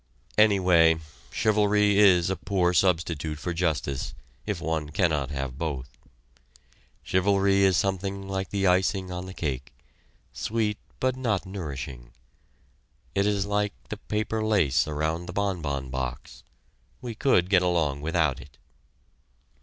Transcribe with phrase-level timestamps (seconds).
[0.39, 0.97] Anyway,
[1.29, 4.15] chivalry is a poor substitute for justice,
[4.47, 5.91] if one cannot have both.
[7.03, 9.71] Chivalry is something like the icing on the cake,
[10.33, 12.13] sweet but not nourishing.
[13.13, 16.41] It is like the paper lace around the bonbon box
[16.99, 18.57] we could get along without it.